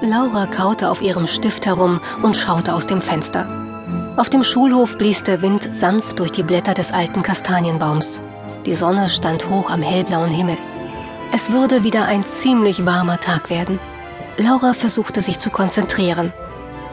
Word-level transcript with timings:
Laura 0.00 0.46
kaute 0.46 0.90
auf 0.90 1.02
ihrem 1.02 1.26
Stift 1.26 1.66
herum 1.66 2.00
und 2.22 2.36
schaute 2.36 2.72
aus 2.72 2.86
dem 2.86 3.02
Fenster. 3.02 3.48
Auf 4.16 4.30
dem 4.30 4.44
Schulhof 4.44 4.96
blies 4.96 5.24
der 5.24 5.42
Wind 5.42 5.68
sanft 5.72 6.20
durch 6.20 6.30
die 6.30 6.44
Blätter 6.44 6.72
des 6.72 6.92
alten 6.92 7.22
Kastanienbaums. 7.22 8.20
Die 8.64 8.74
Sonne 8.74 9.10
stand 9.10 9.48
hoch 9.50 9.70
am 9.70 9.82
hellblauen 9.82 10.30
Himmel. 10.30 10.56
Es 11.32 11.50
würde 11.50 11.82
wieder 11.82 12.04
ein 12.04 12.24
ziemlich 12.26 12.86
warmer 12.86 13.18
Tag 13.18 13.50
werden. 13.50 13.80
Laura 14.36 14.72
versuchte 14.72 15.20
sich 15.20 15.40
zu 15.40 15.50
konzentrieren. 15.50 16.32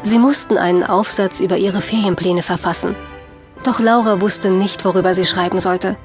Sie 0.01 0.17
mussten 0.17 0.57
einen 0.57 0.83
Aufsatz 0.83 1.39
über 1.39 1.57
ihre 1.57 1.81
Ferienpläne 1.81 2.41
verfassen. 2.41 2.95
Doch 3.63 3.79
Laura 3.79 4.19
wusste 4.19 4.49
nicht, 4.49 4.83
worüber 4.83 5.13
sie 5.13 5.25
schreiben 5.25 5.59
sollte. 5.59 5.95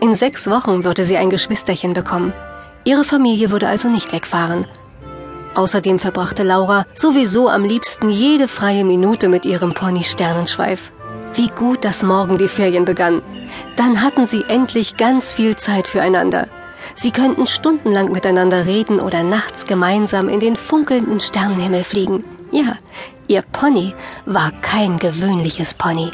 In 0.00 0.14
sechs 0.14 0.48
Wochen 0.48 0.84
würde 0.84 1.04
sie 1.04 1.18
ein 1.18 1.30
Geschwisterchen 1.30 1.92
bekommen. 1.92 2.32
Ihre 2.84 3.04
Familie 3.04 3.50
würde 3.50 3.68
also 3.68 3.88
nicht 3.88 4.12
wegfahren. 4.12 4.64
Außerdem 5.58 5.98
verbrachte 5.98 6.44
Laura 6.44 6.86
sowieso 6.94 7.48
am 7.48 7.64
liebsten 7.64 8.10
jede 8.10 8.46
freie 8.46 8.84
Minute 8.84 9.28
mit 9.28 9.44
ihrem 9.44 9.74
Pony 9.74 10.04
Sternenschweif. 10.04 10.92
Wie 11.34 11.48
gut, 11.48 11.84
dass 11.84 12.04
morgen 12.04 12.38
die 12.38 12.46
Ferien 12.46 12.84
begannen. 12.84 13.22
Dann 13.74 14.00
hatten 14.00 14.28
sie 14.28 14.44
endlich 14.46 14.96
ganz 14.96 15.32
viel 15.32 15.56
Zeit 15.56 15.88
füreinander. 15.88 16.46
Sie 16.94 17.10
könnten 17.10 17.44
stundenlang 17.44 18.12
miteinander 18.12 18.66
reden 18.66 19.00
oder 19.00 19.24
nachts 19.24 19.66
gemeinsam 19.66 20.28
in 20.28 20.38
den 20.38 20.54
funkelnden 20.54 21.18
Sternenhimmel 21.18 21.82
fliegen. 21.82 22.22
Ja, 22.52 22.76
ihr 23.26 23.42
Pony 23.42 23.96
war 24.26 24.52
kein 24.60 25.00
gewöhnliches 25.00 25.74
Pony. 25.74 26.12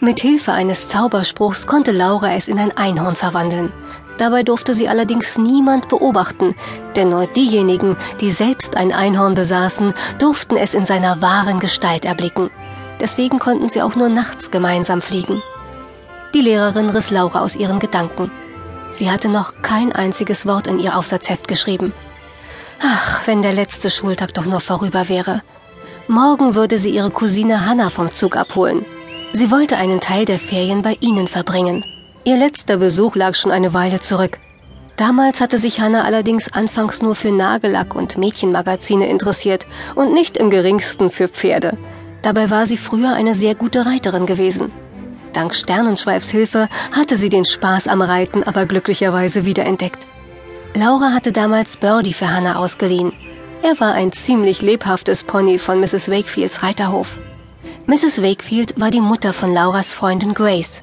Mit 0.00 0.20
Hilfe 0.20 0.52
eines 0.52 0.88
Zauberspruchs 0.88 1.66
konnte 1.66 1.90
Laura 1.90 2.34
es 2.34 2.48
in 2.48 2.58
ein 2.58 2.76
Einhorn 2.76 3.16
verwandeln. 3.16 3.72
Dabei 4.18 4.42
durfte 4.42 4.74
sie 4.74 4.88
allerdings 4.88 5.38
niemand 5.38 5.88
beobachten, 5.88 6.54
denn 6.94 7.08
nur 7.10 7.26
diejenigen, 7.26 7.96
die 8.20 8.30
selbst 8.30 8.76
ein 8.76 8.92
Einhorn 8.92 9.34
besaßen, 9.34 9.94
durften 10.18 10.56
es 10.56 10.74
in 10.74 10.84
seiner 10.84 11.22
wahren 11.22 11.60
Gestalt 11.60 12.04
erblicken. 12.04 12.50
Deswegen 13.00 13.38
konnten 13.38 13.70
sie 13.70 13.80
auch 13.80 13.96
nur 13.96 14.10
nachts 14.10 14.50
gemeinsam 14.50 15.00
fliegen. 15.00 15.42
Die 16.34 16.40
Lehrerin 16.42 16.90
riss 16.90 17.10
Laura 17.10 17.40
aus 17.40 17.56
ihren 17.56 17.78
Gedanken. 17.78 18.30
Sie 18.92 19.10
hatte 19.10 19.28
noch 19.28 19.62
kein 19.62 19.92
einziges 19.94 20.46
Wort 20.46 20.66
in 20.66 20.78
ihr 20.78 20.96
Aufsatzheft 20.96 21.48
geschrieben. 21.48 21.94
Ach, 22.82 23.26
wenn 23.26 23.40
der 23.40 23.54
letzte 23.54 23.90
Schultag 23.90 24.34
doch 24.34 24.44
nur 24.44 24.60
vorüber 24.60 25.08
wäre. 25.08 25.42
Morgen 26.06 26.54
würde 26.54 26.78
sie 26.78 26.90
ihre 26.90 27.10
Cousine 27.10 27.66
Hannah 27.66 27.90
vom 27.90 28.12
Zug 28.12 28.36
abholen. 28.36 28.84
Sie 29.32 29.50
wollte 29.50 29.76
einen 29.76 30.00
Teil 30.00 30.24
der 30.24 30.38
Ferien 30.38 30.82
bei 30.82 30.96
ihnen 31.00 31.28
verbringen. 31.28 31.84
Ihr 32.24 32.36
letzter 32.36 32.78
Besuch 32.78 33.16
lag 33.16 33.34
schon 33.34 33.52
eine 33.52 33.74
Weile 33.74 34.00
zurück. 34.00 34.38
Damals 34.96 35.40
hatte 35.40 35.58
sich 35.58 35.80
Hannah 35.80 36.04
allerdings 36.04 36.50
anfangs 36.52 37.02
nur 37.02 37.14
für 37.14 37.30
Nagellack 37.30 37.94
und 37.94 38.16
Mädchenmagazine 38.16 39.08
interessiert 39.08 39.66
und 39.94 40.14
nicht 40.14 40.38
im 40.38 40.48
geringsten 40.48 41.10
für 41.10 41.28
Pferde. 41.28 41.76
Dabei 42.22 42.50
war 42.50 42.66
sie 42.66 42.78
früher 42.78 43.12
eine 43.12 43.34
sehr 43.34 43.54
gute 43.54 43.84
Reiterin 43.84 44.24
gewesen. 44.24 44.72
Dank 45.34 45.54
Sternenschweifs 45.54 46.30
Hilfe 46.30 46.68
hatte 46.92 47.18
sie 47.18 47.28
den 47.28 47.44
Spaß 47.44 47.88
am 47.88 48.00
Reiten 48.00 48.42
aber 48.42 48.64
glücklicherweise 48.64 49.44
wiederentdeckt. 49.44 50.06
Laura 50.74 51.12
hatte 51.12 51.30
damals 51.30 51.76
Birdie 51.76 52.14
für 52.14 52.32
Hannah 52.32 52.56
ausgeliehen. 52.56 53.12
Er 53.62 53.78
war 53.80 53.92
ein 53.92 54.12
ziemlich 54.12 54.62
lebhaftes 54.62 55.24
Pony 55.24 55.58
von 55.58 55.78
Mrs. 55.78 56.10
Wakefields 56.10 56.62
Reiterhof. 56.62 57.18
Mrs. 57.88 58.20
Wakefield 58.20 58.80
war 58.80 58.90
die 58.90 59.00
Mutter 59.00 59.32
von 59.32 59.54
Lauras 59.54 59.94
Freundin 59.94 60.34
Grace. 60.34 60.82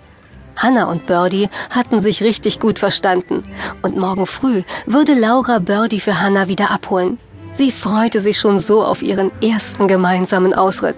Hannah 0.55 0.89
und 0.89 1.05
Birdie 1.05 1.49
hatten 1.69 1.99
sich 1.99 2.23
richtig 2.23 2.61
gut 2.61 2.79
verstanden 2.79 3.43
und 3.81 3.97
morgen 3.97 4.25
früh 4.25 4.63
würde 4.85 5.13
Laura 5.13 5.59
Birdie 5.59 5.99
für 5.99 6.21
Hannah 6.21 6.47
wieder 6.47 6.71
abholen. 6.71 7.19
Sie 7.51 7.73
freute 7.73 8.21
sich 8.21 8.39
schon 8.39 8.57
so 8.57 8.85
auf 8.85 9.01
ihren 9.01 9.31
ersten 9.41 9.89
gemeinsamen 9.89 10.53
Ausritt. 10.53 10.95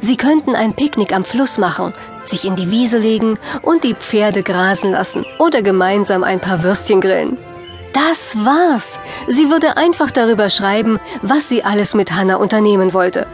Sie 0.00 0.16
könnten 0.16 0.54
ein 0.54 0.72
Picknick 0.72 1.14
am 1.14 1.26
Fluss 1.26 1.58
machen, 1.58 1.92
sich 2.24 2.46
in 2.46 2.56
die 2.56 2.70
Wiese 2.70 2.96
legen 2.96 3.38
und 3.60 3.84
die 3.84 3.94
Pferde 3.94 4.42
grasen 4.42 4.92
lassen 4.92 5.26
oder 5.38 5.60
gemeinsam 5.60 6.24
ein 6.24 6.40
paar 6.40 6.62
Würstchen 6.62 7.02
grillen. 7.02 7.36
Das 7.92 8.42
war's. 8.46 8.98
Sie 9.28 9.50
würde 9.50 9.76
einfach 9.76 10.10
darüber 10.10 10.48
schreiben, 10.48 10.98
was 11.20 11.50
sie 11.50 11.64
alles 11.64 11.94
mit 11.94 12.12
Hannah 12.12 12.36
unternehmen 12.36 12.94
wollte. 12.94 13.26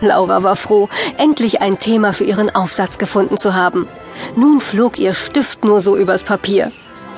Laura 0.00 0.42
war 0.42 0.56
froh, 0.56 0.88
endlich 1.18 1.60
ein 1.60 1.78
Thema 1.78 2.12
für 2.12 2.24
ihren 2.24 2.54
Aufsatz 2.54 2.98
gefunden 2.98 3.36
zu 3.36 3.54
haben. 3.54 3.88
Nun 4.36 4.60
flog 4.60 4.98
ihr 4.98 5.14
Stift 5.14 5.64
nur 5.64 5.80
so 5.80 5.96
übers 5.96 6.22
Papier. 6.22 6.72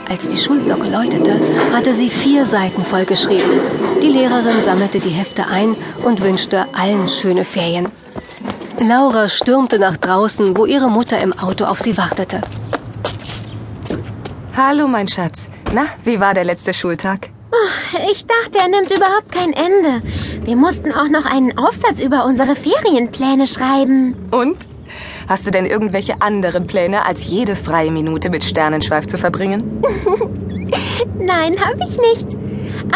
Als 0.09 0.27
die 0.29 0.37
Schulglocke 0.37 0.89
läutete, 0.89 1.41
hatte 1.73 1.95
sie 1.95 2.11
vier 2.11 2.45
Seiten 2.45 2.85
vollgeschrieben. 2.85 3.51
Die 4.03 4.09
Lehrerin 4.09 4.63
sammelte 4.65 4.99
die 4.99 5.11
Hefte 5.11 5.47
ein 5.47 5.77
und 6.05 6.23
wünschte 6.23 6.67
allen 6.73 7.09
schöne 7.09 7.45
Ferien. 7.45 7.89
Laura 8.81 9.29
stürmte 9.29 9.79
nach 9.79 9.97
draußen, 9.97 10.57
wo 10.57 10.67
ihre 10.67 10.91
Mutter 10.91 11.21
im 11.21 11.39
Auto 11.39 11.65
auf 11.65 11.79
sie 11.79 11.97
wartete. 11.97 12.41
Hallo, 14.57 14.89
mein 14.89 15.09
Schatz. 15.09 15.47
Na, 15.73 15.87
wie 16.05 16.21
war 16.21 16.35
der 16.35 16.45
letzte 16.45 16.75
Schultag? 16.75 17.31
Oh, 17.53 17.99
ich 18.11 18.27
dachte, 18.27 18.59
er 18.59 18.69
nimmt 18.69 18.91
überhaupt 18.91 19.31
kein 19.31 19.53
Ende. 19.53 20.03
Wir 20.45 20.57
mussten 20.57 20.91
auch 20.91 21.09
noch 21.09 21.25
einen 21.25 21.57
Aufsatz 21.57 22.01
über 22.01 22.25
unsere 22.25 22.57
Ferienpläne 22.57 23.47
schreiben. 23.47 24.17
Und? 24.33 24.57
Hast 25.29 25.47
du 25.47 25.53
denn 25.53 25.67
irgendwelche 25.67 26.21
anderen 26.21 26.67
Pläne, 26.67 27.07
als 27.07 27.29
jede 27.29 27.55
freie 27.55 27.93
Minute 27.93 28.29
mit 28.29 28.43
Sternenschweif 28.43 29.07
zu 29.07 29.19
verbringen? 29.19 29.83
Nein, 31.19 31.55
habe 31.65 31.79
ich 31.87 31.97
nicht. 31.97 32.27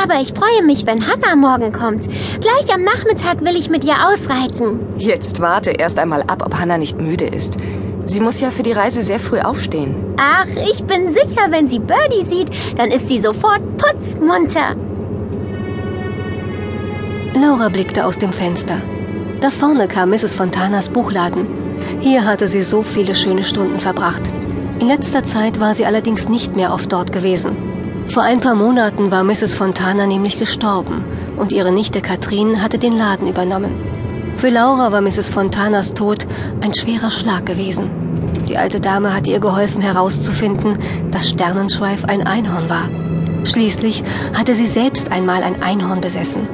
Aber 0.02 0.20
ich 0.20 0.32
freue 0.32 0.66
mich, 0.66 0.86
wenn 0.86 1.06
Hannah 1.06 1.36
morgen 1.36 1.72
kommt. 1.72 2.08
Gleich 2.40 2.74
am 2.74 2.82
Nachmittag 2.82 3.40
will 3.42 3.54
ich 3.56 3.70
mit 3.70 3.84
ihr 3.84 3.94
ausreiten. 4.08 4.80
Jetzt 4.98 5.40
warte 5.40 5.70
erst 5.70 6.00
einmal 6.00 6.22
ab, 6.22 6.42
ob 6.44 6.58
Hannah 6.58 6.78
nicht 6.78 7.00
müde 7.00 7.26
ist. 7.26 7.56
Sie 8.06 8.20
muss 8.20 8.40
ja 8.40 8.50
für 8.50 8.64
die 8.64 8.72
Reise 8.72 9.04
sehr 9.04 9.20
früh 9.20 9.38
aufstehen. 9.38 9.94
Ach, 10.16 10.46
ich 10.68 10.82
bin 10.84 11.12
sicher, 11.12 11.46
wenn 11.50 11.68
sie 11.68 11.78
Birdie 11.78 12.24
sieht, 12.28 12.50
dann 12.76 12.90
ist 12.90 13.08
sie 13.08 13.20
sofort 13.20 13.62
putzmunter. 13.78 14.74
Laura 17.38 17.68
blickte 17.68 18.06
aus 18.06 18.16
dem 18.16 18.32
Fenster. 18.32 18.80
Da 19.42 19.50
vorne 19.50 19.88
kam 19.88 20.08
Mrs. 20.08 20.34
Fontanas 20.34 20.88
Buchladen. 20.88 21.46
Hier 22.00 22.24
hatte 22.24 22.48
sie 22.48 22.62
so 22.62 22.82
viele 22.82 23.14
schöne 23.14 23.44
Stunden 23.44 23.78
verbracht. 23.78 24.22
In 24.80 24.86
letzter 24.86 25.22
Zeit 25.22 25.60
war 25.60 25.74
sie 25.74 25.84
allerdings 25.84 26.30
nicht 26.30 26.56
mehr 26.56 26.72
oft 26.72 26.90
dort 26.90 27.12
gewesen. 27.12 27.54
Vor 28.08 28.22
ein 28.22 28.40
paar 28.40 28.54
Monaten 28.54 29.10
war 29.10 29.22
Mrs. 29.22 29.54
Fontana 29.54 30.06
nämlich 30.06 30.38
gestorben 30.38 31.04
und 31.36 31.52
ihre 31.52 31.72
Nichte 31.72 32.00
Katrin 32.00 32.62
hatte 32.62 32.78
den 32.78 32.96
Laden 32.96 33.28
übernommen. 33.28 33.74
Für 34.38 34.48
Laura 34.48 34.90
war 34.90 35.02
Mrs. 35.02 35.28
Fontanas 35.28 35.92
Tod 35.92 36.26
ein 36.62 36.72
schwerer 36.72 37.10
Schlag 37.10 37.44
gewesen. 37.44 37.90
Die 38.48 38.56
alte 38.56 38.80
Dame 38.80 39.14
hatte 39.14 39.30
ihr 39.30 39.40
geholfen 39.40 39.82
herauszufinden, 39.82 40.78
dass 41.10 41.28
Sternenschweif 41.28 42.02
ein 42.06 42.26
Einhorn 42.26 42.70
war. 42.70 42.88
Schließlich 43.44 44.04
hatte 44.32 44.54
sie 44.54 44.66
selbst 44.66 45.12
einmal 45.12 45.42
ein 45.42 45.62
Einhorn 45.62 46.00
besessen. 46.00 46.48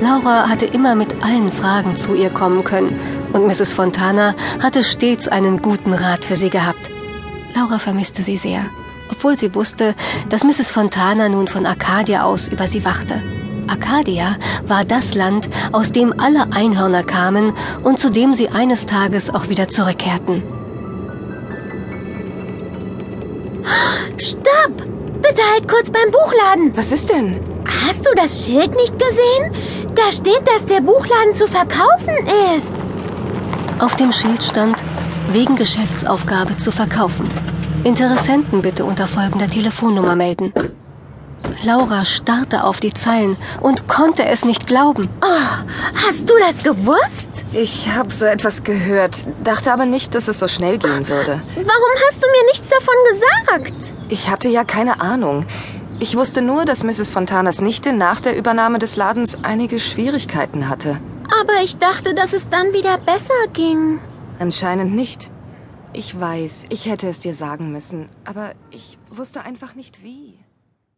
Laura 0.00 0.48
hatte 0.48 0.64
immer 0.64 0.94
mit 0.94 1.24
allen 1.24 1.50
Fragen 1.50 1.96
zu 1.96 2.14
ihr 2.14 2.30
kommen 2.30 2.62
können 2.62 2.98
und 3.32 3.46
Mrs. 3.46 3.74
Fontana 3.74 4.34
hatte 4.62 4.84
stets 4.84 5.26
einen 5.26 5.60
guten 5.60 5.92
Rat 5.92 6.24
für 6.24 6.36
sie 6.36 6.50
gehabt. 6.50 6.90
Laura 7.56 7.78
vermisste 7.78 8.22
sie 8.22 8.36
sehr, 8.36 8.66
obwohl 9.10 9.36
sie 9.36 9.54
wusste, 9.54 9.96
dass 10.28 10.44
Mrs. 10.44 10.70
Fontana 10.70 11.28
nun 11.28 11.48
von 11.48 11.66
Arcadia 11.66 12.22
aus 12.22 12.46
über 12.46 12.68
sie 12.68 12.84
wachte. 12.84 13.20
Arcadia 13.66 14.36
war 14.66 14.84
das 14.84 15.14
Land, 15.14 15.48
aus 15.72 15.90
dem 15.90 16.18
alle 16.18 16.52
Einhörner 16.52 17.02
kamen 17.02 17.52
und 17.82 17.98
zu 17.98 18.10
dem 18.10 18.34
sie 18.34 18.48
eines 18.48 18.86
Tages 18.86 19.34
auch 19.34 19.48
wieder 19.48 19.68
zurückkehrten. 19.68 20.42
Stopp! 24.16 24.86
Bitte 25.20 25.42
halt 25.52 25.68
kurz 25.68 25.90
beim 25.90 26.10
Buchladen. 26.10 26.72
Was 26.76 26.92
ist 26.92 27.10
denn? 27.10 27.38
Hast 27.66 28.06
du 28.06 28.14
das 28.14 28.44
Schild 28.44 28.74
nicht 28.76 28.98
gesehen? 28.98 29.52
Da 29.98 30.12
steht, 30.12 30.46
dass 30.46 30.64
der 30.64 30.80
Buchladen 30.80 31.34
zu 31.34 31.48
verkaufen 31.48 32.14
ist. 32.56 33.82
Auf 33.82 33.96
dem 33.96 34.12
Schild 34.12 34.40
stand, 34.40 34.76
wegen 35.32 35.56
Geschäftsaufgabe 35.56 36.56
zu 36.56 36.70
verkaufen. 36.70 37.28
Interessenten 37.82 38.62
bitte 38.62 38.84
unter 38.84 39.08
folgender 39.08 39.50
Telefonnummer 39.50 40.14
melden. 40.14 40.52
Laura 41.64 42.04
starrte 42.04 42.62
auf 42.62 42.78
die 42.78 42.92
Zeilen 42.92 43.36
und 43.60 43.88
konnte 43.88 44.24
es 44.24 44.44
nicht 44.44 44.68
glauben. 44.68 45.08
Oh, 45.20 45.74
hast 46.06 46.30
du 46.30 46.34
das 46.38 46.62
gewusst? 46.62 47.44
Ich 47.52 47.90
habe 47.90 48.14
so 48.14 48.26
etwas 48.26 48.62
gehört, 48.62 49.16
dachte 49.42 49.72
aber 49.72 49.84
nicht, 49.84 50.14
dass 50.14 50.28
es 50.28 50.38
so 50.38 50.46
schnell 50.46 50.78
gehen 50.78 51.08
würde. 51.08 51.42
Warum 51.56 51.92
hast 52.08 52.22
du 52.22 52.28
mir 52.28 52.46
nichts 52.46 52.68
davon 52.68 52.94
gesagt? 53.10 53.92
Ich 54.10 54.30
hatte 54.30 54.48
ja 54.48 54.62
keine 54.62 55.00
Ahnung. 55.00 55.44
Ich 56.00 56.16
wusste 56.16 56.42
nur, 56.42 56.64
dass 56.64 56.84
Mrs. 56.84 57.10
Fontanas 57.10 57.60
Nichte 57.60 57.92
nach 57.92 58.20
der 58.20 58.36
Übernahme 58.36 58.78
des 58.78 58.94
Ladens 58.94 59.36
einige 59.42 59.80
Schwierigkeiten 59.80 60.68
hatte. 60.68 61.00
Aber 61.40 61.62
ich 61.64 61.76
dachte, 61.78 62.14
dass 62.14 62.32
es 62.32 62.48
dann 62.48 62.72
wieder 62.72 62.98
besser 62.98 63.34
ging. 63.52 63.98
Anscheinend 64.38 64.94
nicht. 64.94 65.28
Ich 65.92 66.18
weiß, 66.18 66.66
ich 66.68 66.86
hätte 66.86 67.08
es 67.08 67.18
dir 67.18 67.34
sagen 67.34 67.72
müssen, 67.72 68.06
aber 68.24 68.52
ich 68.70 68.96
wusste 69.10 69.42
einfach 69.42 69.74
nicht 69.74 70.04
wie. 70.04 70.38